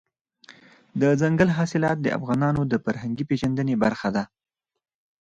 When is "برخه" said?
3.83-4.09